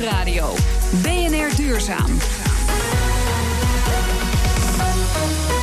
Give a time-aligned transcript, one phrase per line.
[0.00, 0.54] Nieuwsradio.
[1.02, 2.18] BNR Duurzaam.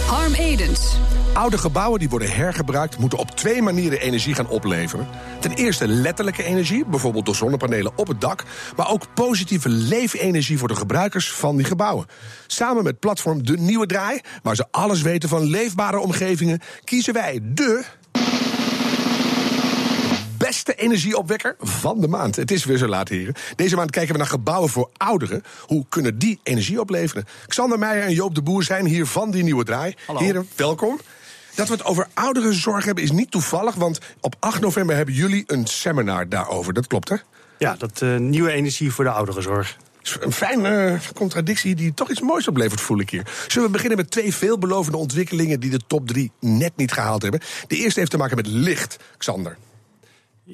[0.08, 0.98] Harm Edens.
[1.34, 5.08] Oude gebouwen die worden hergebruikt moeten op twee manieren energie gaan opleveren.
[5.40, 8.44] Ten eerste letterlijke energie, bijvoorbeeld door zonnepanelen op het dak,
[8.76, 12.06] maar ook positieve leefenergie voor de gebruikers van die gebouwen.
[12.48, 17.40] Samen met platform De Nieuwe Draai, waar ze alles weten van leefbare omgevingen, kiezen wij
[17.44, 17.86] de
[20.48, 22.36] beste energieopwekker van de maand.
[22.36, 23.34] Het is weer zo laat, heren.
[23.56, 25.44] Deze maand kijken we naar gebouwen voor ouderen.
[25.62, 27.26] Hoe kunnen die energie opleveren?
[27.48, 29.96] Xander Meijer en Joop de Boer zijn hier van die nieuwe draai.
[30.06, 30.20] Hallo.
[30.20, 31.00] Heren, welkom.
[31.56, 35.44] Dat we het over ouderenzorg hebben is niet toevallig, want op 8 november hebben jullie
[35.48, 36.74] een seminar daarover.
[36.74, 37.16] Dat klopt, hè?
[37.58, 39.78] Ja, dat eh, nieuwe energie voor de ouderenzorg.
[40.20, 43.28] Een fijne contradictie die toch iets moois oplevert, voel ik hier.
[43.48, 47.42] Zullen we beginnen met twee veelbelovende ontwikkelingen die de top 3 net niet gehaald hebben?
[47.68, 49.58] De eerste heeft te maken met licht, Xander.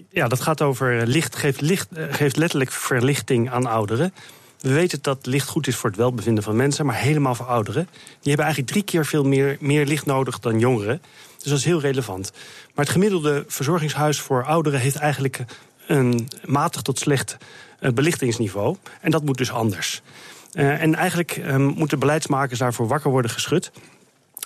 [0.09, 4.13] Ja, dat gaat over eh, licht geeft, licht, eh, geeft letterlijk verlichting aan ouderen.
[4.59, 7.87] We weten dat licht goed is voor het welbevinden van mensen, maar helemaal voor ouderen.
[7.93, 11.01] Die hebben eigenlijk drie keer veel meer, meer licht nodig dan jongeren.
[11.37, 12.31] Dus dat is heel relevant.
[12.73, 15.45] Maar het gemiddelde verzorgingshuis voor ouderen heeft eigenlijk
[15.87, 17.37] een matig tot slecht
[17.79, 18.75] eh, belichtingsniveau.
[19.01, 20.01] En dat moet dus anders.
[20.53, 23.71] En eigenlijk uh, moeten beleidsmakers daarvoor wakker worden geschud.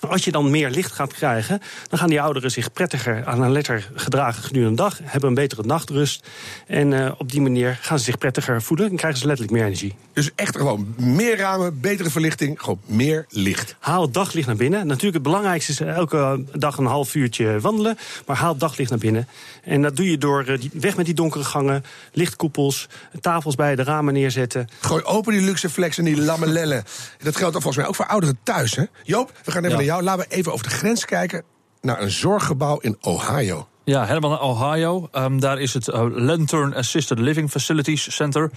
[0.06, 3.52] Als je dan meer licht gaat krijgen, dan gaan die ouderen zich prettiger aan een
[3.52, 6.26] letter gedragen gedurende de dag, hebben een betere nachtrust.
[6.66, 9.66] En uh, op die manier gaan ze zich prettiger voelen en krijgen ze letterlijk meer
[9.66, 9.94] energie.
[10.12, 13.76] Dus echt gewoon meer ramen, betere verlichting, gewoon meer licht.
[13.78, 14.86] Haal het daglicht naar binnen.
[14.86, 18.98] Natuurlijk, het belangrijkste is elke dag een half uurtje wandelen, maar haal het daglicht naar
[18.98, 19.28] binnen.
[19.62, 22.88] En dat doe je door uh, die, weg met die donkere gangen, lichtkoepels,
[23.20, 24.68] tafels bij de ramen neerzetten.
[24.80, 26.84] Gooi open die luxe flex en die lamellellen.
[27.22, 28.84] Dat geldt volgens mij ook voor ouderen thuis, hè?
[29.02, 29.76] Joop, we gaan even ja.
[29.76, 30.02] naar jou.
[30.02, 31.42] Laten we even over de grens kijken
[31.80, 33.68] naar een zorggebouw in Ohio.
[33.84, 35.08] Ja, helemaal naar Ohio.
[35.12, 38.50] Um, daar is het uh, Lantern Assisted Living Facilities Center.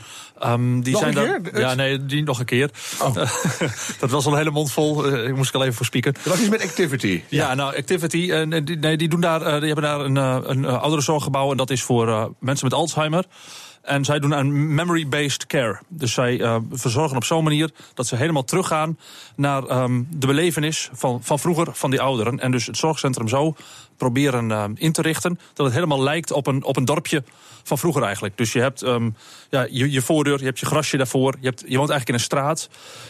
[0.45, 1.59] Um, die nog zijn een daar?
[1.59, 2.69] Ja, nee, die nog een keer.
[3.01, 3.15] Oh.
[3.99, 5.07] dat was al een hele mond vol.
[5.07, 6.15] Uh, ik moest ik al even voor spieken.
[6.23, 7.23] Dat is met Activity.
[7.27, 8.17] Ja, ja nou, Activity.
[8.17, 10.15] Uh, die, nee, die, doen daar, die hebben daar een,
[10.49, 11.51] een ouderenzorggebouw.
[11.51, 13.25] En dat is voor mensen met Alzheimer.
[13.81, 15.79] En zij doen aan memory-based care.
[15.87, 18.97] Dus zij uh, verzorgen op zo'n manier dat ze helemaal teruggaan
[19.35, 22.39] naar um, de belevenis van, van vroeger van die ouderen.
[22.39, 23.55] En dus het zorgcentrum zo
[23.97, 27.23] proberen uh, in te richten dat het helemaal lijkt op een, op een dorpje
[27.63, 28.37] van vroeger eigenlijk.
[28.37, 29.15] Dus je hebt um,
[29.49, 32.13] ja, je, je voordeur, je hebt je grasje daarvoor, je, hebt, je woont eigenlijk in
[32.13, 32.69] een straat.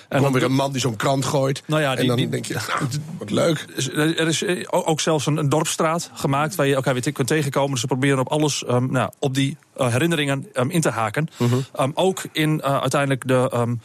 [0.10, 1.64] En dan weer een man die zo'n krant gooit.
[1.68, 3.66] Nou ja, die, en dan die, denk je, nou, wat leuk.
[3.98, 7.72] Er is ook zelfs een, een dorpsstraat gemaakt waar je elkaar weer kunt tegenkomen.
[7.72, 11.28] Dus ze proberen op alles, um, nou, op die uh, herinneringen in te haken.
[11.38, 11.54] -huh.
[11.80, 13.78] um, ook in uh, uiteindelijk de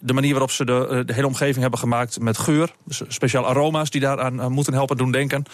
[0.00, 2.72] de manier waarop ze de, de, hele omgeving hebben gemaakt met geur.
[2.84, 5.44] Dus speciaal aroma's die daaraan moeten helpen doen denken.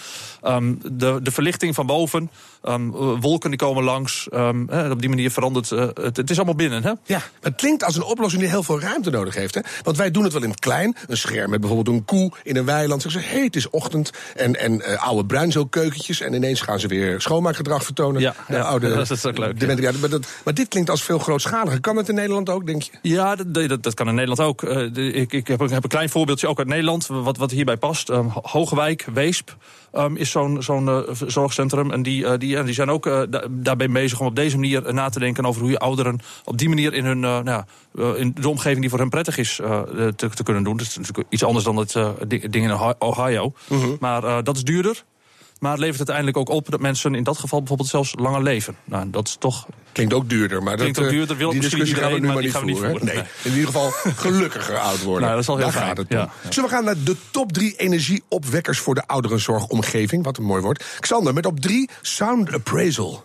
[0.42, 2.30] Um, de, de verlichting van boven.
[2.64, 4.28] Um, wolken die komen langs.
[4.32, 6.16] Um, hè, op die manier verandert uh, het.
[6.16, 6.82] Het is allemaal binnen.
[6.82, 6.92] Hè?
[7.04, 9.54] Ja, het klinkt als een oplossing die heel veel ruimte nodig heeft.
[9.54, 9.60] Hè?
[9.82, 10.97] Want wij doen het wel in het klein.
[11.06, 13.03] Een scherm met bijvoorbeeld een koe in een weiland.
[13.03, 14.10] Zeggen ze, hé, hey, het is ochtend.
[14.36, 16.20] En, en uh, oude bruinzeelkeukentjes.
[16.20, 18.20] En ineens gaan ze weer schoonmaakgedrag vertonen.
[18.20, 19.60] Ja, ja oude, dat is ook leuk.
[19.60, 19.70] Ja.
[19.72, 21.80] Ja, maar, dat, maar dit klinkt als veel grootschaliger.
[21.80, 22.91] Kan het in Nederland ook, denk je?
[23.03, 24.62] Ja, dat, dat, dat kan in Nederland ook.
[24.62, 27.50] Uh, de, ik, ik heb, een, heb, een klein voorbeeldje ook uit Nederland, wat, wat
[27.50, 28.09] hierbij past.
[28.09, 29.56] Um, Hogewijk, Weesp
[29.93, 31.91] um, is zo'n zo'n uh, zorgcentrum.
[31.91, 35.09] En die, uh, die, die zijn ook da daarbij bezig om op deze manier na
[35.09, 37.65] te denken over hoe je ouderen op die manier in, hun, nou,
[38.16, 39.54] in de omgeving die voor hen prettig is
[40.16, 40.76] te, te, kunnen doen.
[40.76, 41.97] Dat is natuurlijk iets anders dan het
[42.28, 43.53] ding in Ohio.
[43.69, 43.81] Mhm.
[43.81, 43.98] -huh.
[44.00, 45.04] Maar dat is duurder.
[45.62, 48.77] Maar het levert uiteindelijk ook op dat mensen in dat geval bijvoorbeeld zelfs langer leven.
[48.84, 49.67] Nou, dat is toch.
[49.93, 52.43] Klinkt ook duurder, maar Klinkt dat, ook duurder, wil die discussie gaan we nu maar,
[52.43, 52.69] niet voeren.
[52.69, 53.05] Niet voeren.
[53.05, 53.15] Nee.
[53.15, 53.25] nee.
[53.43, 53.91] in ieder geval
[54.25, 55.22] gelukkiger oud worden.
[55.22, 55.87] Nou, dat is al heel Daar fijn.
[55.87, 56.31] gaat het ja, om.
[56.43, 56.53] Ja.
[56.53, 60.25] Zullen we gaan naar de top drie energieopwekkers voor de ouderenzorgomgeving?
[60.25, 60.84] Wat een mooi woord.
[61.01, 63.25] Xander, met op drie Sound Appraisal.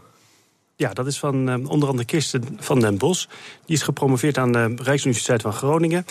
[0.80, 3.28] Ja, dat is van uh, onder andere Kirsten van den Bos.
[3.66, 6.06] Die is gepromoveerd aan de Rijksuniversiteit van Groningen.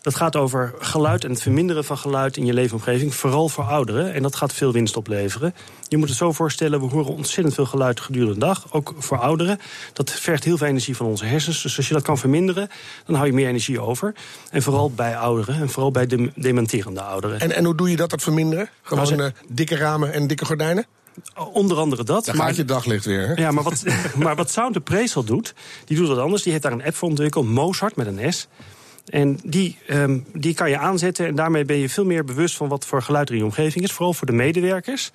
[0.00, 3.14] Dat gaat over geluid en het verminderen van geluid in je leefomgeving.
[3.14, 4.14] Vooral voor ouderen.
[4.14, 5.54] En dat gaat veel winst opleveren.
[5.88, 8.66] Je moet het zo voorstellen, we horen ontzettend veel geluid gedurende de dag.
[8.70, 9.58] Ook voor ouderen.
[9.92, 11.62] Dat vergt heel veel energie van onze hersens.
[11.62, 12.68] Dus als je dat kan verminderen,
[13.06, 14.14] dan hou je meer energie over.
[14.50, 15.54] En vooral bij ouderen.
[15.54, 17.40] En vooral bij de dementerende ouderen.
[17.40, 18.68] En, en hoe doe je dat, dat verminderen?
[18.82, 20.86] Gewoon nou, uh, dikke ramen en dikke gordijnen?
[21.52, 22.24] Onder andere dat.
[22.24, 23.28] Dan gaat je daglicht weer.
[23.28, 23.34] Hè?
[23.34, 23.84] Ja, maar wat,
[24.24, 25.54] maar wat Sound Appraisal doet,
[25.84, 26.42] die doet wat anders.
[26.42, 28.48] Die heeft daar een app voor ontwikkeld, Mozart met een S.
[29.06, 32.68] En die, um, die kan je aanzetten en daarmee ben je veel meer bewust van
[32.68, 33.92] wat voor geluid er in je omgeving is.
[33.92, 35.10] Vooral voor de medewerkers.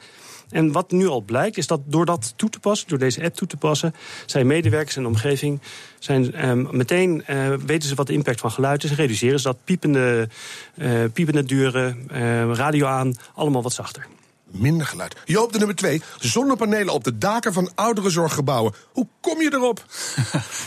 [0.50, 3.36] En wat nu al blijkt, is dat door dat toe te passen, door deze app
[3.36, 3.96] toe te passen,
[4.26, 5.62] zijn medewerkers en de omgeving
[6.00, 9.48] zijn um, meteen uh, weten ze wat de impact van geluid is en reduceren ze
[9.48, 10.30] dat piepende,
[10.76, 14.08] uh, piepende uh, radio aan, allemaal wat zachter.
[14.52, 15.16] Minder geluid.
[15.26, 16.02] Joop, de nummer twee.
[16.20, 18.74] Zonnepanelen op de daken van ouderenzorggebouwen.
[18.92, 19.80] Hoe kom je erop?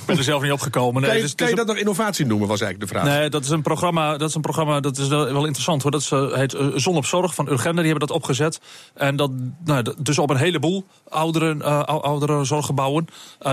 [0.00, 1.02] Ik ben er zelf niet opgekomen.
[1.02, 3.14] Nee, kan je, dus kan je dat nog innovatie noemen, was eigenlijk de vraag.
[3.14, 5.90] Nee, dat is een programma, dat is, een programma, dat is wel, interessant hoor.
[5.90, 8.60] Dat is, eh, heet eh, Zon op Zorg van Urgenda, die hebben dat opgezet.
[8.94, 9.30] En dat,
[9.64, 13.06] nou, dus op een heleboel ouderen, eh, ou- oudere zorggebouwen.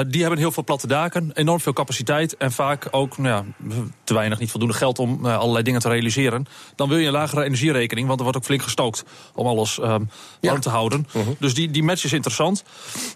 [0.08, 2.38] Die hebben heel veel platte daken, enorm veel capaciteit.
[2.38, 3.68] En vaak ook nou ja,
[4.04, 6.46] te weinig, niet voldoende geld om allerlei dingen te realiseren.
[6.76, 9.04] Dan wil je een lagere energierekening, want er wordt ook flink gestookt
[9.34, 10.04] om alles ehm
[10.42, 10.50] Ja.
[10.50, 11.08] warm te houden.
[11.40, 12.64] Dus die, die match is interessant.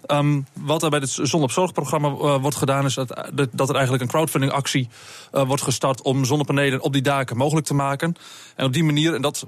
[0.06, 3.08] Ehm, wat er bij het Zon op Zorg-programma eh, wordt gedaan, is dat,
[3.52, 4.88] dat- er eigenlijk een crowdfunding-actie
[5.32, 8.14] eh, wordt gestart om zonnepanelen op die daken mogelijk te maken.
[8.56, 9.46] En op die manier, en dat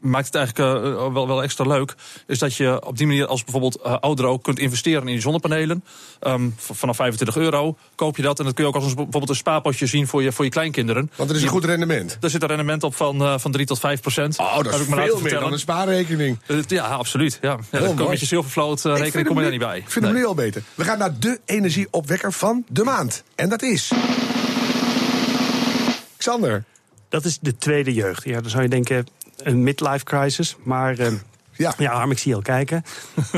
[0.00, 1.94] maakt het eigenlijk eh, wel, wel extra leuk,
[2.26, 5.84] is dat je op die manier als bijvoorbeeld ouderen ook kunt investeren in die zonnepanelen.
[6.20, 8.38] Ehm, vanaf 25 euro koop je dat.
[8.38, 10.50] En dat kun je ook als een, bijvoorbeeld een spaarpotje zien voor je, voor je
[10.50, 11.10] kleinkinderen.
[11.16, 12.16] Want er is een goed rendement.
[12.20, 14.38] Daar zit een rendement op van, van 3 tot 5 procent.
[14.38, 16.38] Oh, dat is veel meer dan een spaarrekening.
[16.70, 17.38] Eh, Ja, absoluut.
[17.40, 17.48] Ja.
[17.48, 18.08] Ja, dan kom je mooi.
[18.10, 19.78] met je zilvervloot eh, rekening kom je daar niet bij.
[19.78, 20.62] Ik vind hem nu al beter.
[20.74, 23.22] We gaan naar de energieopwekker van de maand.
[23.34, 23.92] En dat is...
[26.16, 26.64] Xander.
[27.08, 28.24] Dat is de tweede jeugd.
[28.24, 29.06] Ja, dan zou je denken,
[29.36, 30.56] een midlife crisis.
[30.62, 31.12] Maar eh,
[31.52, 31.74] Ja.
[31.78, 32.84] ja, Harm, ik zie je al kijken.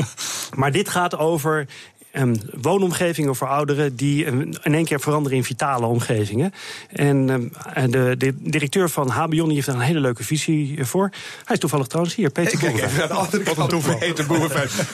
[0.59, 1.67] maar dit gaat over
[2.13, 3.95] ehm, woonomgevingen voor ouderen...
[3.95, 4.33] die eh,
[4.63, 6.53] in één keer veranderen in vitale omgevingen.
[6.89, 10.85] En ehm, en de, de directeur van Habion die heeft daar een hele leuke visie
[10.85, 11.09] voor.
[11.45, 14.25] Hij is toevallig trouwens hier, Peter Ik kijk even naar de andere kant van Peter.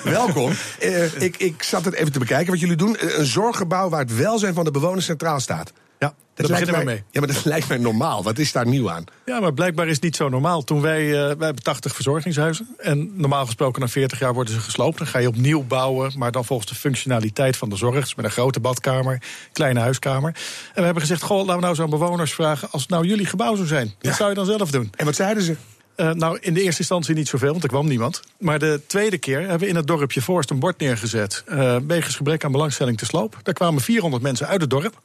[0.04, 0.52] Welkom.
[0.80, 2.98] Eh, ik, ik zat het even te bekijken wat jullie doen.
[2.98, 5.74] Eh, Een zorggebouw waar het welzijn van de bewoners centraal staat.
[6.00, 7.04] Ja, Dat daar lijkt mij, mee.
[7.12, 8.24] Ja, maar dat lijkt mij normaal.
[8.24, 9.04] Wat is daar nieuw aan?
[9.26, 10.64] Ja, maar blijkbaar is het niet zo normaal.
[10.64, 12.68] Toen wij, eh, wij hebben 80 verzorgingshuizen.
[12.78, 14.98] En normaal gesproken na 40 jaar worden ze gesloopt.
[14.98, 18.00] Dan ga je opnieuw bouwen, maar dan volgens de functionaliteit van de zorg.
[18.00, 20.30] Dus met een grote badkamer, kleine huiskamer.
[20.68, 22.72] En we hebben gezegd, goh, laten we nou zo'n bewoners vragen...
[22.72, 23.86] als het nou jullie gebouw zou zijn.
[23.86, 24.14] Wat Ja.
[24.14, 24.90] zou je dan zelf doen?
[24.96, 25.56] En wat zeiden ze?
[25.96, 28.20] Eh, nou, in de eerste instantie niet zoveel, want er kwam niemand.
[28.38, 31.44] Maar de tweede keer hebben we in het dorpje Voorst een bord neergezet.
[31.48, 33.38] eh wegens gebrek aan belangstelling te sloop.
[33.44, 35.00] Daar kwamen 400 mensen uit het dorp.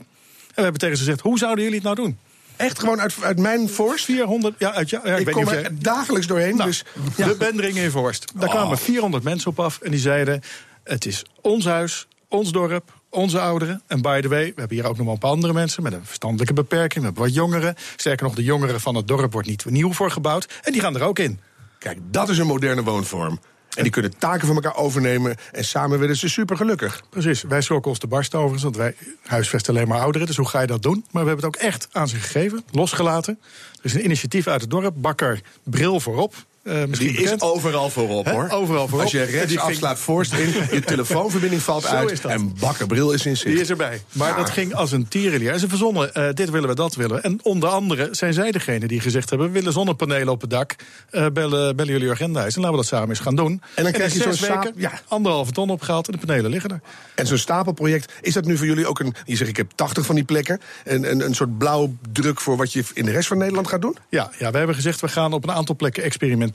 [0.55, 2.19] En we hebben tegen ze gezegd, hoe zouden jullie het nou doen?
[2.57, 4.05] Echt gewoon uit, uit mijn forst?
[4.05, 6.57] 400, ja, uit, ja, ja, ik, Ik weet kom niet of er dagelijks doorheen.
[6.57, 6.85] Nou, dus
[7.17, 8.33] De Bendring in Vorst.
[8.35, 8.55] Daar Oh.
[8.55, 10.41] kwamen 400 mensen op af en die zeiden...
[10.85, 13.83] het is ons huis, ons dorp, onze ouderen.
[13.87, 15.83] En by the way, we hebben hier ook nog wel een paar andere mensen...
[15.83, 17.75] met een verstandelijke beperking, we hebben wat jongeren.
[17.97, 20.49] Sterker nog, de jongeren van het dorp wordt niet nieuw voor gebouwd.
[20.63, 21.41] En die gaan er ook in.
[21.79, 23.41] kijk, dat is een moderne woonvorm.
[23.75, 25.37] En die kunnen taken van elkaar overnemen.
[25.53, 27.03] En samen werden ze super gelukkig.
[27.11, 30.27] Precies, wij schrokken ons de barst overigens, want wij huisvesten alleen maar ouderen.
[30.27, 31.05] Dus hoe ga je dat doen?
[31.11, 33.39] Maar we hebben het ook echt aan ze gegeven, losgelaten.
[33.73, 36.35] Er is een initiatief uit het dorp, Bakker Bril voorop.
[36.65, 38.49] Eh, Die is overal voorop, hoor.
[38.51, 39.01] Overal voorop.
[39.01, 42.25] Als je die rechts ging- afslaat Forst in, je telefoonverbinding valt uit...
[42.25, 43.51] en bakkerbril is in zicht.
[43.55, 44.01] Die is erbij.
[44.13, 44.37] Maar Ja.
[44.37, 45.53] dat ging als een tierenlier.
[45.53, 47.23] En ze verzonnen, eh, dit willen we, dat willen we.
[47.23, 49.47] En onder andere zijn zij degene die gezegd hebben...
[49.49, 50.75] we willen zonnepanelen op het dak,
[51.11, 52.55] eh, bellen, bellen jullie agendahuis...
[52.55, 53.63] en laten we dat samen eens gaan doen.
[53.75, 54.93] En dan krijg je zo'n weken saap- ja.
[55.09, 56.07] anderhalve ton opgehaald...
[56.07, 56.81] en de panelen liggen er.
[57.15, 59.15] En zo'n stapelproject, is dat nu voor jullie ook een...
[59.25, 60.61] je zegt, ik heb 80 van die plekken...
[60.85, 63.97] een, een, een soort blauwdruk voor wat je in de rest van Nederland gaat doen?
[64.09, 66.53] Ja, ja, we hebben gezegd, we gaan op een aantal plekken experimenteren.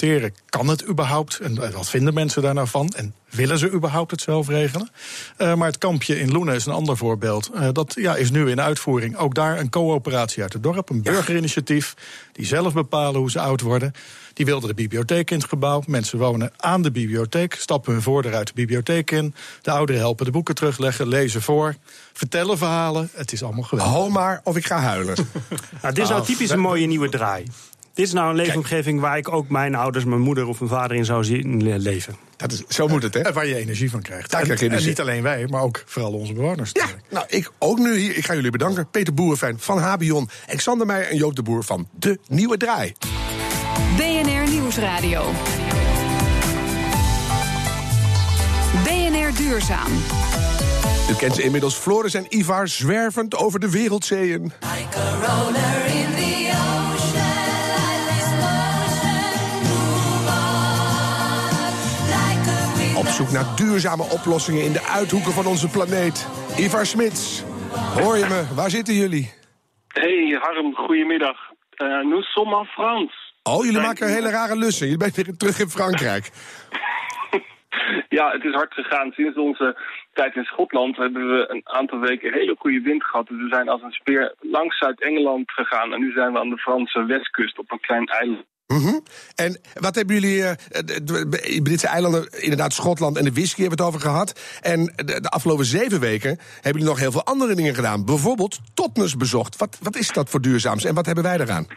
[0.50, 1.40] Kan het überhaupt?
[1.40, 2.90] En eh, wat vinden mensen daar nou van?
[2.90, 4.90] En willen ze überhaupt het zelf regelen?
[5.38, 7.50] Eh, maar het kampje in Loenen is een ander voorbeeld.
[7.54, 9.18] Eh, dat ja, is nu in uitvoering.
[9.18, 11.94] Ook daar een coöperatie uit het dorp, een burgerinitiatief...
[12.31, 13.92] die zelf bepalen hoe ze oud worden.
[14.34, 15.84] Die wilden de bibliotheek in het gebouw.
[15.88, 19.36] Mensen wonen aan de bibliotheek, stappen hun voordeur uit de bibliotheek in.
[19.62, 21.75] De ouderen helpen de boeken terugleggen, lezen voor,
[22.13, 23.10] vertellen verhalen.
[23.13, 23.94] Het is allemaal geweldig.
[23.94, 25.16] Hou maar of ik ga huilen.
[25.81, 27.45] Nou, dit is nou typisch een mooie nieuwe draai.
[28.00, 30.98] Dit is nou een leefomgeving waar ik ook mijn ouders, mijn moeder of mijn vader
[30.98, 32.16] in zou zien eh, leven.
[32.38, 33.20] Dat is, zo moet het, hè?
[33.20, 34.32] En waar je energie van krijgt.
[34.32, 34.90] Daar en, krijg je en energie.
[34.90, 36.70] niet alleen wij, maar ook vooral onze bewoners.
[36.74, 38.18] Ja, nou, ik ook nu hier.
[38.18, 38.90] Ik ga jullie bedanken.
[38.90, 42.94] Peter Boerenfijn van Habion, Xander Meijer en Joop de Boer van De Nieuwe Draai.
[43.98, 45.32] BNR Nieuwsradio.
[48.84, 49.92] BNR Duurzaam.
[51.10, 51.76] U kent ze inmiddels.
[51.76, 54.44] Floris en Ivar zwervend over de wereldzeeën.
[54.44, 55.79] Op
[63.19, 66.18] zoek naar duurzame oplossingen in de uithoeken van onze planeet.
[66.57, 67.44] Ivar Smits,
[67.99, 68.56] hoor je me?
[68.56, 69.33] Waar zitten jullie?
[69.88, 71.38] Hey Harm, goedemiddag.
[71.78, 73.16] Uh, nous sommes en France.
[73.44, 74.88] Oh, jullie maken hele rare lussen.
[74.88, 76.26] Je bent weer terug in Frankrijk.
[78.09, 79.11] Ja, het is hard gegaan.
[79.11, 79.78] Sinds onze
[80.14, 83.28] tijd in Schotland hebben we een aantal weken hele goede wind gehad.
[83.28, 85.94] Dus we zijn als een speer langs Zuid-Engeland gegaan.
[85.94, 88.45] En nu zijn we aan de Franse westkust op een klein eiland.
[88.78, 88.99] Mhm.
[89.35, 93.88] En wat hebben jullie, eh, de, Britse eilanden, inderdaad Schotland en de whisky hebben het
[93.88, 94.59] over gehad.
[94.61, 98.06] En de, de afgelopen zeven weken hebben jullie nog heel veel andere dingen gedaan.
[98.06, 99.57] Bijvoorbeeld Totnes bezocht.
[99.57, 101.68] Wat, wat is dat voor duurzaams en wat hebben wij daaraan?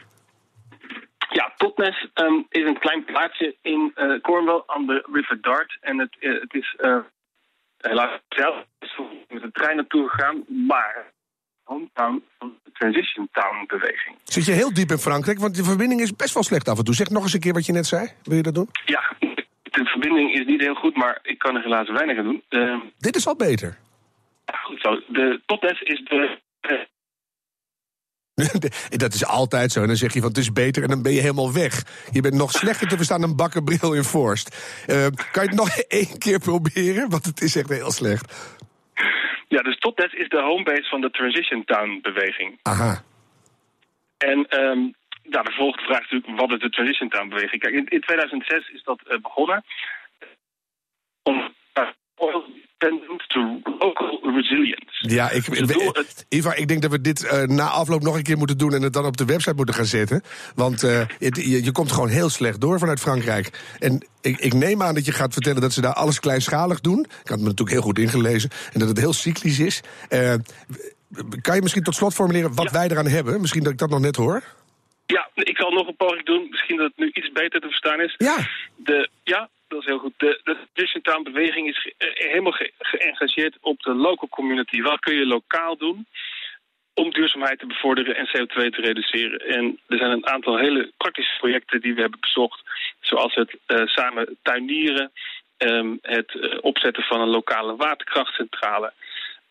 [1.31, 5.79] Ja, tot Totnes ehm, is een klein plaatsje in uh, Cornwall aan de River Dart.
[5.81, 6.97] En het, uh, het is uh,
[7.79, 8.65] helaas zelf
[9.29, 11.12] met de trein naartoe gegaan, maar
[11.73, 14.17] hometown van de Transition Town beweging.
[14.25, 15.39] Zit je heel diep in Frankrijk?
[15.39, 16.95] Want de verbinding is best wel slecht af en toe.
[16.95, 18.09] Zeg nog eens een keer wat je net zei.
[18.23, 18.69] Wil je dat doen?
[18.85, 19.03] Ja,
[19.63, 22.43] de verbinding is niet heel goed, maar ik kan er helaas weinig aan doen.
[22.51, 23.79] Uh, Dit is al beter.
[24.45, 25.01] Ja, goed zo.
[25.09, 26.39] De Totnes is de
[28.97, 29.81] dat is altijd zo.
[29.81, 31.85] En dan zeg je van het is beter en dan ben je helemaal weg.
[32.11, 34.57] Je bent nog slechter te verstaan dan bakkenbril in Forst.
[34.87, 37.11] Uh, kan je het nog één keer proberen?
[37.11, 38.33] Want het is echt heel slecht.
[39.55, 42.59] Ja, dus Totnet is de homebase van de Transition Town beweging.
[42.63, 43.03] Aha.
[44.19, 47.61] En um, ja, de volgende vraag is natuurlijk, wat is de Transition Town beweging?
[47.63, 49.65] Kijk, in, in 2006 is dat uh, begonnen.
[51.23, 51.55] Om
[52.17, 52.45] oil
[53.27, 55.15] to local resilience.
[55.15, 58.39] Ja, ik, Dus Ivar, ik denk dat we dit uh, na afloop nog een keer
[58.39, 60.23] moeten doen en het dan op de website moeten gaan zetten.
[60.55, 63.61] Want uh, het, je, je, komt gewoon heel slecht door vanuit Frankrijk.
[63.79, 67.01] En ik, ik, neem aan dat je gaat vertellen dat ze daar alles kleinschalig doen.
[67.23, 68.51] Ik had me natuurlijk heel goed ingelezen.
[68.73, 69.81] En dat het heel cyclisch is.
[70.11, 70.35] Uh,
[71.41, 72.73] kan je misschien tot slot formuleren wat Ja.
[72.73, 73.41] wij eraan hebben?
[73.41, 74.43] Misschien dat ik dat nog net hoor.
[75.17, 76.47] Ja, ik zal nog een poging doen.
[76.51, 78.15] Misschien dat het nu iets beter te verstaan is.
[78.19, 78.37] Ja.
[78.77, 80.13] De, ja, dat is heel goed.
[80.17, 80.41] De,
[80.73, 84.81] de Town beweging is ge- eh, helemaal ge- geëngageerd op de local community.
[84.83, 86.07] Wat kun je lokaal doen
[86.95, 89.41] om duurzaamheid te bevorderen en CO2 te reduceren?
[89.41, 92.61] En er zijn een aantal hele praktische projecten die we hebben bezocht.
[93.01, 95.13] Zoals het eh, samen tuinieren,
[95.57, 98.93] ehm, het eh, opzetten van een lokale waterkrachtcentrale...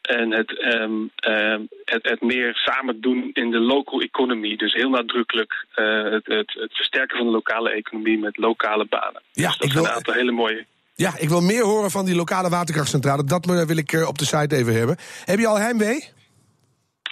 [0.01, 4.55] En het, ehm, ehm, het, het meer samen doen in de local economy.
[4.55, 9.21] Dus heel nadrukkelijk eh, het, het, het versterken van de lokale economie met lokale banen.
[9.31, 10.65] Ja, dus dat ik wil- een aantal hele mooie.
[10.95, 13.23] Ja, ik wil meer horen van die lokale waterkrachtcentrale.
[13.23, 14.97] Dat eh, wil ik eh, op de site even hebben.
[15.25, 16.09] Heb je al heimwee?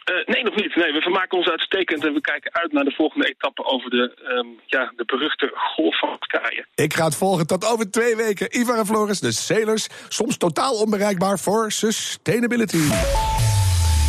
[0.09, 0.75] Eh, nee, nog niet.
[0.75, 4.13] Nee, we vermaken ons uitstekend en we kijken uit naar de volgende etappe over de,
[4.23, 6.65] ehm, ja, de beruchte golf van Turkije.
[6.75, 8.59] Ik ga het volgen tot over twee weken.
[8.59, 12.81] Ivar en Floris, de Sailors, soms totaal onbereikbaar voor sustainability.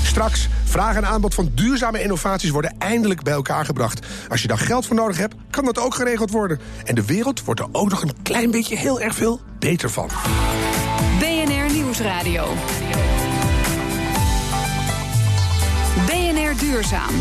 [0.04, 4.26] Straks, vraag en aanbod van duurzame innovaties worden eindelijk bij elkaar gebracht.
[4.28, 6.60] Als je daar geld voor nodig hebt, kan dat ook geregeld worden.
[6.84, 10.08] En de wereld wordt er ook nog een klein beetje heel erg veel beter van.
[11.18, 12.44] BNR Nieuwsradio.
[16.56, 17.14] Duurzaam.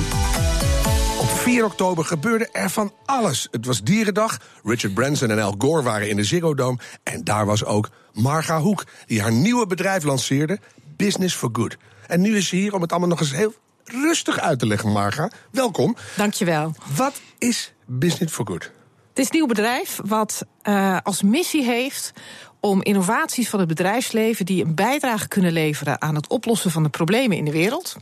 [1.20, 3.48] Op 4 oktober gebeurde er van alles.
[3.52, 4.38] Het was Dierendag.
[4.64, 6.78] Richard Branson en Al Gore waren in de Ziggo Dome.
[7.04, 10.60] En daar was ook Marga Hoek, die haar nieuwe bedrijf lanceerde,
[10.98, 11.78] Business for Good.
[12.08, 14.92] En nu is ze hier om het allemaal nog eens heel rustig uit te leggen,
[14.92, 15.32] Marga.
[15.52, 15.96] Welkom.
[16.16, 16.76] Dankjewel.
[16.96, 18.72] Wat is Business for Good?
[19.20, 22.14] Het is een nieuw bedrijf wat eh, als missie heeft
[22.60, 26.90] om innovaties van het bedrijfsleven die een bijdrage kunnen leveren aan het oplossen van de
[26.90, 27.96] problemen in de wereld.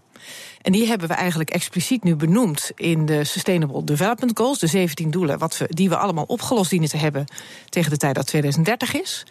[0.62, 5.12] En die hebben we eigenlijk expliciet nu benoemd in de Sustainable Development Goals, de 17
[5.12, 7.26] doelen, wat we, die we allemaal opgelost dienen te hebben
[7.70, 9.24] tegen de tijd dat 2030 is.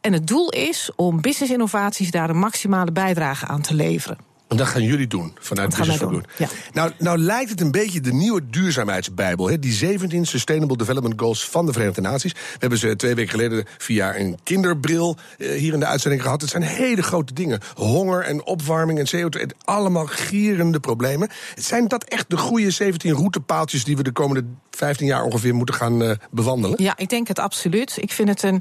[0.00, 4.31] En het doel is om business innovaties daar een maximale bijdrage aan te leveren.
[4.52, 6.24] En dat gaan jullie doen vanuit Dat Business doen,
[6.72, 9.48] Nou, nou lijkt het een beetje de nieuwe duurzaamheidsbijbel.
[9.48, 9.58] Hè?
[9.58, 12.32] Die 17 Sustainable Development Goals van de Verenigde Naties.
[12.32, 16.40] We hebben ze twee weken geleden via een kinderbril eh, hier in de uitzending gehad.
[16.40, 17.60] Het zijn hele grote dingen.
[17.74, 19.40] Honger en opwarming en CO2.
[19.40, 21.28] het- Allemaal gierende problemen.
[21.54, 25.74] Zijn dat echt de goede 17 routepaaltjes die we de komende 15 jaar ongeveer moeten
[25.74, 26.82] gaan eh, bewandelen?
[26.82, 27.96] Ja, ik denk het absoluut.
[28.00, 28.60] Ik vind het een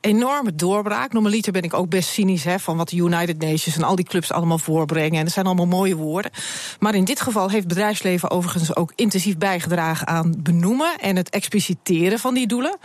[0.00, 1.12] enorme doorbraak.
[1.12, 4.04] Normaliter ben ik ook best cynisch hè, van wat de United Nations en al die
[4.04, 5.18] clubs allemaal voorbrengen.
[5.18, 6.30] En dat zijn allemaal mooie woorden.
[6.78, 12.18] Maar in dit geval heeft bedrijfsleven overigens ook intensief bijgedragen aan benoemen en het expliciteren
[12.18, 12.76] van die doelen.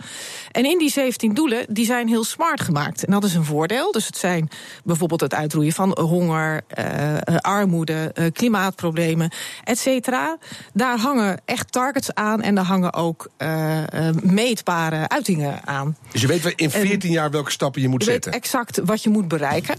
[0.50, 3.04] En in die 17 doelen, die zijn heel smart gemaakt.
[3.04, 3.92] En dat is een voordeel.
[3.92, 4.48] Dus het zijn
[4.84, 9.32] bijvoorbeeld het uitroeien van honger, eh, eh, armoede, eh, klimaatproblemen,
[9.64, 10.38] et cetera.
[10.72, 15.96] Daar hangen echt targets aan en daar hangen ook eh, eh, meetbare uitingen aan.
[16.12, 18.40] Dus je weet in 14 jaar welke stappen je moet Je weet zetten.
[18.42, 19.76] exact wat je moet bereiken.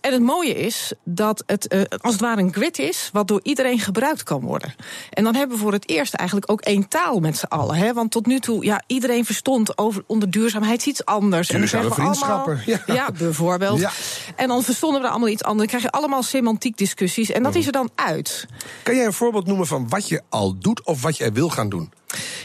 [0.00, 3.40] En het mooie is dat het eh, als het ware een grid is wat door
[3.42, 4.74] iedereen gebruikt kan worden.
[5.10, 7.76] En dan hebben we voor het eerst eigenlijk ook één taal met z'n allen.
[7.76, 7.92] Hè?
[7.92, 11.48] Want tot nu toe, ja, iedereen verstond over, onder duurzaamheid iets anders.
[11.48, 12.94] En dan Duurzame we allemaal- vriendschappen, ja.
[12.94, 13.12] Ja.
[13.18, 13.80] bijvoorbeeld.
[13.80, 13.90] Ja.
[14.36, 15.70] En dan verstonden we er allemaal iets anders.
[15.70, 17.30] Dan krijg je allemaal semantiek discussies.
[17.30, 17.60] En dat Mhm.
[17.60, 18.46] is er dan uit.
[18.82, 21.68] Kan jij een voorbeeld noemen van wat je al doet of wat jij wil gaan
[21.68, 21.92] doen?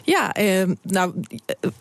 [0.03, 1.13] Ja, eh, nou,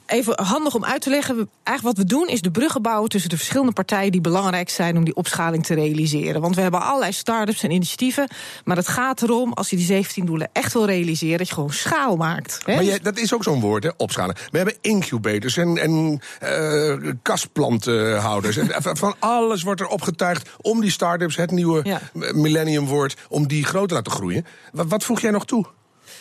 [0.07, 1.35] even handig om uit te leggen.
[1.63, 4.97] Eigenlijk wat we doen is de bruggen bouwen tussen de verschillende partijen die belangrijk zijn
[4.97, 6.41] om die opschaling te realiseren.
[6.41, 8.29] Want we hebben allerlei start-ups en initiatieven.
[8.65, 11.73] Maar het gaat erom, als je die 17 doelen echt wil realiseren, dat je gewoon
[11.73, 12.61] schaal maakt.
[12.65, 12.75] Hè?
[12.75, 14.35] Maar jij, dat is ook zo'n woord, hè, opschalen.
[14.51, 18.57] We hebben incubators en, en eh, kastplantenhouders.
[18.57, 22.01] En van- alles wordt er opgetuigd om die start-ups, het nieuwe Ja.
[22.33, 24.47] millennium woord, om die groter te laten groeien.
[24.73, 25.67] Wat, wat voeg jij nog toe?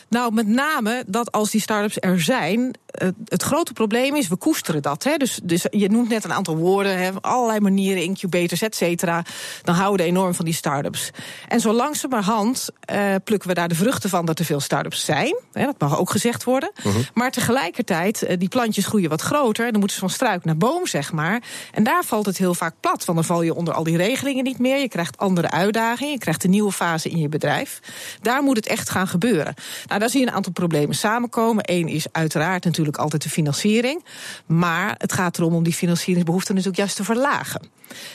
[0.10, 2.78] Nou, met name dat als die start-ups er zijn.
[3.26, 5.04] Het grote probleem is, we koesteren dat.
[5.04, 5.18] Hè?
[5.18, 9.26] Dus, dus je noemt net een aantal woorden, hè, allerlei manieren, incubators, et cetera.
[9.64, 11.12] Dan houden we enorm van die start-ups.
[11.48, 15.40] En zo langzamerhand uh, plukken we daar de vruchten van dat er veel start-ups zijn.
[15.52, 16.72] Hè, dat mag ook gezegd worden.
[16.78, 17.04] Uh -huh.
[17.14, 19.72] Maar tegelijkertijd, uh, die plantjes groeien wat groter.
[19.72, 21.44] Dan moeten ze van struik naar boom, zeg maar.
[21.72, 23.06] En daar valt het heel vaak plat.
[23.06, 24.80] Want dan val je onder al die regelingen niet meer.
[24.80, 26.12] Je krijgt andere uitdagingen.
[26.12, 27.80] Je krijgt een nieuwe fase in je bedrijf.
[28.22, 29.54] Daar moet het echt gaan gebeuren.
[29.88, 31.64] Nou, daar zie je een aantal problemen samenkomen.
[31.68, 34.04] Eén is uiteraard natuurlijk altijd de financiering.
[34.46, 37.62] Maar het gaat erom om die financieringsbehoeften natuurlijk juist te verlagen.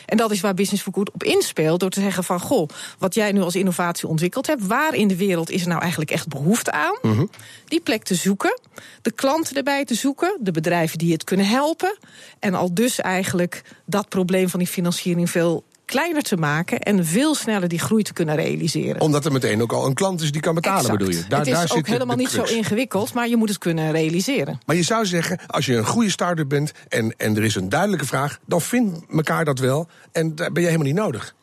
[0.06, 1.80] En dat is waar Business for Good op inspeelt.
[1.80, 2.68] Door te zeggen van, goh,
[2.98, 4.66] wat jij nu als innovatie ontwikkeld hebt...
[4.66, 6.98] waar in de wereld is er nou eigenlijk echt behoefte aan?
[7.02, 7.28] Uh -huh.
[7.64, 8.60] Die plek te zoeken,
[9.02, 10.38] de klanten erbij te zoeken...
[10.40, 11.98] de bedrijven die het kunnen helpen.
[12.38, 17.34] En al dus eigenlijk dat probleem van die financiering veel kleiner te maken en veel
[17.34, 19.00] sneller die groei te kunnen realiseren.
[19.00, 20.98] Omdat er meteen ook al een klant is die kan betalen, exact.
[20.98, 21.24] bedoel je?
[21.28, 23.92] Daar, het is daar ook zit helemaal niet zo ingewikkeld, maar je moet het kunnen
[23.92, 24.60] realiseren.
[24.66, 27.68] Maar je zou zeggen, als je een goede start-up bent en, en er is een
[27.68, 31.34] duidelijke vraag, dan vindt elkaar dat wel en daar ben je helemaal niet nodig.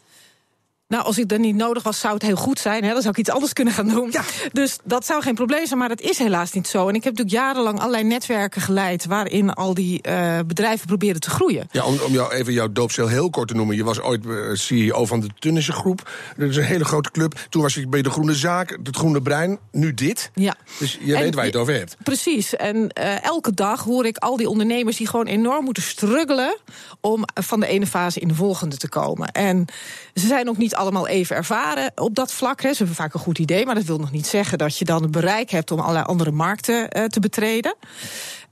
[0.91, 2.83] Nou, als ik er niet nodig was, zou het heel goed zijn.
[2.83, 2.91] Hè?
[2.91, 4.09] Dan zou ik iets anders kunnen gaan doen.
[4.11, 4.23] Ja.
[4.51, 6.87] Dus dat zou geen probleem zijn, maar dat is helaas niet zo.
[6.87, 9.05] En ik heb natuurlijk jarenlang allerlei netwerken geleid...
[9.05, 11.67] waarin al die uh, bedrijven proberen te groeien.
[11.71, 13.75] Ja, om, om jou, even jouw doopsel heel kort te noemen.
[13.75, 16.09] Je was ooit uh, CEO van de Tunnisse Groep.
[16.37, 17.39] Dat is een hele grote club.
[17.49, 19.59] Toen was je bij de Groene Zaak, het Groene Brein.
[19.71, 20.31] Nu dit.
[20.33, 20.55] Ja.
[20.79, 21.97] Dus je en, weet waar je het over hebt.
[22.03, 22.55] Precies.
[22.55, 24.97] En uh, elke dag hoor ik al die ondernemers...
[24.97, 26.57] die gewoon enorm moeten struggelen...
[27.01, 29.27] om van de ene fase in de volgende te komen.
[29.27, 29.65] En
[30.13, 32.61] ze zijn ook niet allemaal even ervaren op dat vlak.
[32.61, 32.71] Hè.
[32.71, 35.01] Ze hebben vaak een goed idee, maar dat wil nog niet zeggen dat je dan
[35.01, 37.75] het bereik hebt om allerlei andere markten uh, te betreden.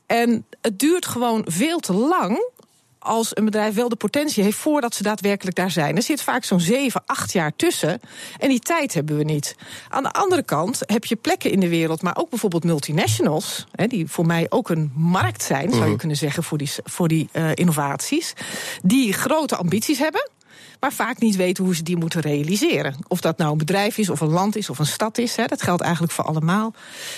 [0.05, 2.51] En het duurt gewoon veel te lang
[2.99, 5.95] als een bedrijf wel de potentie heeft voordat ze daadwerkelijk daar zijn.
[5.95, 7.99] Er zit vaak zo'n 7, 8 jaar tussen.
[8.37, 9.55] En die tijd hebben we niet.
[9.89, 13.87] Aan de andere kant heb je plekken in de wereld, maar ook bijvoorbeeld multinationals, hè,
[13.87, 17.29] die voor mij ook een markt zijn, zou je kunnen zeggen, voor die, voor die
[17.33, 18.33] uh, innovaties,
[18.83, 20.29] die grote ambities hebben
[20.79, 22.95] maar vaak niet weten hoe ze die moeten realiseren.
[23.07, 25.35] Of dat nou een bedrijf is, of een land is, of een stad is.
[25.35, 26.73] Hè, dat geldt eigenlijk voor allemaal.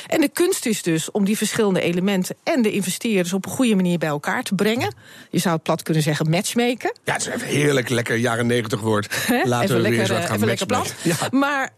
[0.07, 3.75] En de kunst is dus om die verschillende elementen en de investeerders op een goede
[3.75, 4.95] manier bij elkaar te brengen.
[5.29, 6.95] Je zou het plat kunnen zeggen matchmaken.
[7.03, 9.07] Ja, het is even heerlijk lekker jaren negentig woord.
[9.29, 10.93] Laten even we lekker, weer eens wat gaan even lekker plat.
[11.01, 11.15] Ja.
[11.31, 11.69] Maar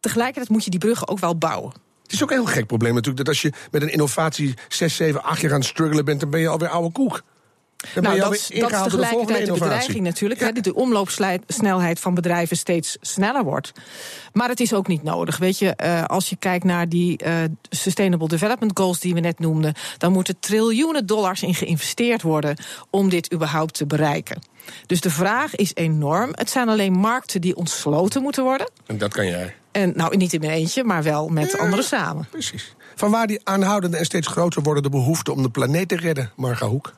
[0.00, 1.72] tegelijkertijd moet je die bruggen ook wel bouwen.
[2.02, 4.96] Het is ook een heel gek probleem natuurlijk dat als je met een innovatie 6,
[4.96, 7.22] 7, 8 jaar aan het struggelen bent, dan ben je alweer oude koek.
[7.94, 10.40] Dan nou, dat, is de tegelijkertijd de bedreiging natuurlijk.
[10.40, 10.46] Ja.
[10.46, 13.72] Hè, dat de omloopsnelheid van bedrijven steeds sneller wordt.
[14.32, 15.36] Maar het is ook niet nodig.
[15.36, 17.34] Weet je, uh, als je kijkt naar die uh,
[17.70, 22.56] Sustainable Development Goals die we net noemden, dan moeten triljoenen dollars in geïnvesteerd worden
[22.90, 24.42] om dit überhaupt te bereiken.
[24.86, 26.30] Dus de vraag is enorm.
[26.32, 28.70] Het zijn alleen markten die ontsloten moeten worden.
[28.86, 29.54] En dat kan jij.
[29.72, 31.58] En nou, niet in mijn eentje, maar wel met Ja.
[31.58, 32.26] anderen samen.
[32.30, 32.74] Precies.
[32.94, 36.66] Van waar die aanhoudende en steeds groter wordende behoefte om de planeet te redden, Marga
[36.66, 36.92] Hoek?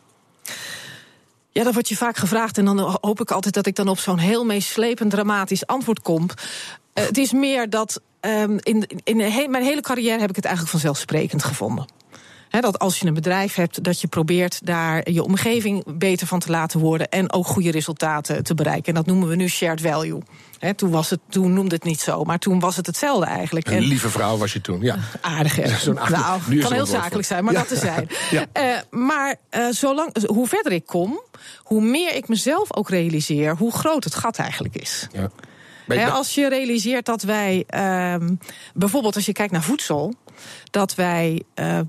[1.51, 2.59] Ja, dat wordt je vaak gevraagd.
[2.59, 6.23] En dan hoop ik altijd dat ik dan op zo'n heel meeslepend dramatisch antwoord kom.
[6.23, 9.17] Uh, het is meer dat um, in, in
[9.51, 11.87] mijn hele carrière heb ik het eigenlijk vanzelfsprekend gevonden.
[12.49, 16.39] He, dat als je een bedrijf hebt, dat je probeert daar je omgeving beter van
[16.39, 18.87] te laten worden en ook goede resultaten te bereiken.
[18.89, 20.21] En dat noemen we nu shared value.
[20.59, 23.67] He, toen, was het, toen noemde het niet zo, maar toen was het hetzelfde eigenlijk.
[23.69, 24.97] Een En- lieve vrouw was je toen, ja.
[25.21, 25.93] Aardig, hè?
[25.93, 27.59] Nou, nu is kan heel zakelijk zijn, maar Ja.
[27.59, 28.09] dat te zijn.
[28.31, 28.47] Ja.
[28.53, 31.21] Eh, maar eh, zolang, hoe verder ik kom,
[31.59, 35.07] hoe meer ik mezelf ook realiseer hoe groot het gat eigenlijk is.
[35.13, 35.31] ja.
[36.09, 38.35] Als je realiseert dat wij, ehm,
[38.75, 40.15] bijvoorbeeld als je kijkt naar voedsel,
[40.71, 41.81] dat wij eh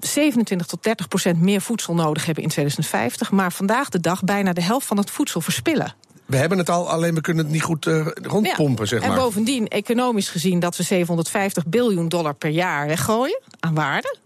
[0.00, 4.52] 27 tot 30 procent meer voedsel nodig hebben in 2050, maar vandaag de dag bijna
[4.52, 5.94] de helft van het voedsel verspillen.
[6.26, 9.16] we hebben het al, alleen we kunnen het niet goed eh, rondpompen, zeg en maar.
[9.16, 14.16] bovendien, economisch gezien, dat we 750 biljoen dollar per jaar weggooien aan waarde.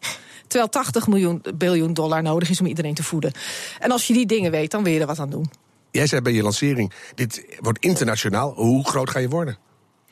[0.46, 3.33] Terwijl 80 miljoen biljoen dollar nodig is om iedereen te voeden.
[3.79, 5.50] En als je die dingen weet, dan wil je er wat aan doen.
[5.90, 8.52] Jij zei bij je lancering, dit wordt internationaal.
[8.55, 9.59] Hoe groot ga je worden?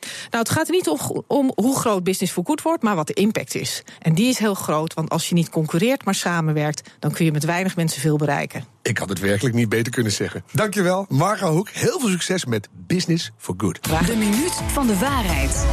[0.01, 3.07] Nou, het gaat er niet om, om hoe groot Business for Good wordt, maar wat
[3.07, 3.83] de impact is.
[3.99, 7.31] En die is heel groot, want als je niet concurreert, maar samenwerkt, dan kun je
[7.31, 8.65] met weinig mensen veel bereiken.
[8.81, 10.43] Ik had het werkelijk niet beter kunnen zeggen.
[10.51, 11.69] Dankjewel, Marga Hoek.
[11.69, 13.83] Heel veel succes met Business for Good.
[13.83, 15.65] De minuut van de waarheid.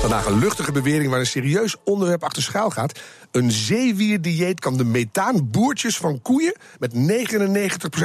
[0.00, 3.00] Vandaag een luchtige bewering waar een serieus onderwerp achter schuil gaat.
[3.30, 6.96] Een zeewierdieet kan de methaanboertjes van koeien met 99%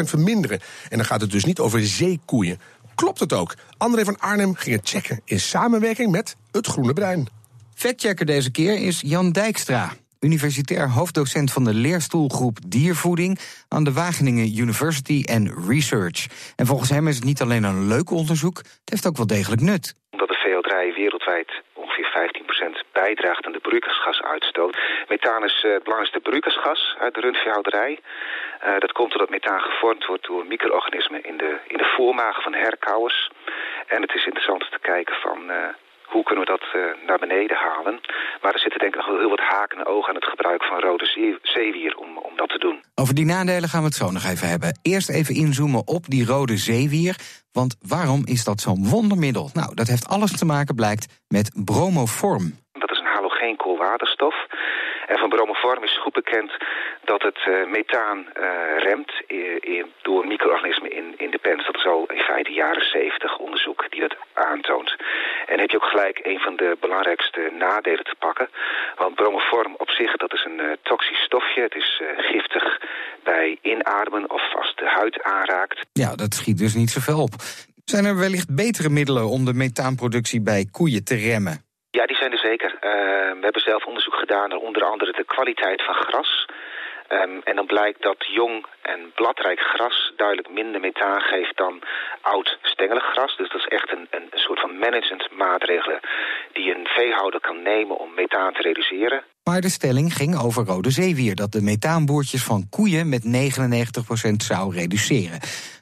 [0.04, 0.60] verminderen.
[0.90, 2.60] En dan gaat het dus niet over zeekoeien.
[2.96, 3.54] Klopt het ook?
[3.78, 7.28] André van Arnhem ging het checken in samenwerking met het Groene Brein.
[7.76, 9.92] Factchecker deze keer is Jan Dijkstra.
[10.20, 16.28] Universitair hoofddocent van de leerstoelgroep Diervoeding aan de Wageningen University and Research.
[16.56, 19.62] En volgens hem is het niet alleen een leuk onderzoek, het heeft ook wel degelijk
[19.62, 19.96] nut.
[20.12, 21.71] Omdat de VO3 wereldwijd ongeveer 15%
[22.92, 24.78] bijdraagt aan de broeikasgasuitstoot.
[25.08, 28.00] Methaan is het belangrijkste broeikasgas uit de rundveehouderij.
[28.80, 33.30] dat komt doordat methaan gevormd wordt door micro-organismen in de, in de voormagen van herkauwers.
[33.88, 35.52] En het is interessant te kijken van
[36.12, 38.00] hoe kunnen we dat uh, naar beneden halen.
[38.42, 40.64] Maar er zitten denk ik nog wel heel wat haken en ogen aan het gebruik
[40.64, 41.06] van rode
[41.42, 42.84] zeewier om, om dat te doen.
[42.96, 44.80] Over die nadelen gaan we het zo nog even hebben.
[44.82, 47.16] Eerst even inzoomen op die rode zeewier.
[47.52, 49.50] Want waarom is dat zo'n wondermiddel?
[49.54, 52.46] Nou, dat heeft alles te maken, blijkt, met bromoform.
[52.72, 54.36] Dat is een halogeen koolwaterstof.
[55.12, 56.52] En van bromoform is goed bekend
[57.04, 58.44] dat het uh, methaan uh,
[58.88, 59.12] remt
[60.02, 61.66] door micro-organismen in, in de pens.
[61.66, 64.96] Dat is al in feite jaren 70 onderzoek die dat aantoont.
[65.48, 68.50] En heb je ook gelijk een van de belangrijkste nadelen te pakken.
[68.98, 71.62] Want bromoform op zich, dat is een toxisch stofje.
[71.62, 72.66] Het is giftig
[73.24, 75.80] bij inademen of als de huid aanraakt.
[75.94, 77.34] Ja, dat schiet dus niet zoveel op.
[77.86, 81.71] Zijn er wellicht betere middelen om de methaanproductie bij koeien te remmen?
[81.92, 82.78] Ja, die zijn er zeker.
[83.40, 86.46] we hebben zelf onderzoek gedaan naar onder andere de kwaliteit van gras.
[87.14, 91.82] Um, en dan blijkt dat jong en bladrijk gras duidelijk minder methaan geeft dan
[92.22, 93.38] oud stengelig gras.
[93.38, 96.00] Dus dat is echt een, een soort van managementmaatregelen
[96.54, 99.24] die een veehouder kan nemen om methaan te reduceren.
[99.44, 103.30] Maar de stelling ging over rode zeewier, dat de methaanboertjes van koeien met 99%
[104.38, 105.40] zou reduceren.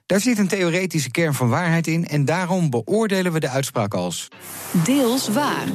[0.09, 4.27] Daar zit een theoretische kern van waarheid in en daarom beoordelen we de uitspraak als.
[4.71, 5.67] Deels waar.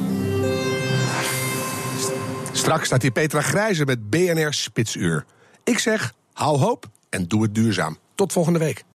[2.53, 5.25] Straks staat hier Petra Grijze met BNR Spitsuur.
[5.65, 7.99] Ik zeg, hou hoop en doe het duurzaam.
[8.15, 8.85] Tot volgende week.